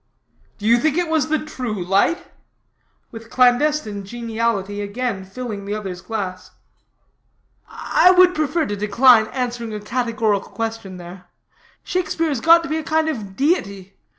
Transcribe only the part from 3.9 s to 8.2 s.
geniality again filling the other's glass. "I